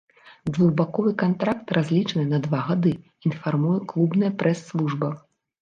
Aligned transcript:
Двухбаковы 0.53 1.11
кантракт 1.23 1.75
разлічаны 1.79 2.25
на 2.33 2.39
два 2.47 2.63
гады, 2.71 2.95
інфармуе 3.31 3.77
клубная 3.93 4.35
прэс-служба. 4.41 5.17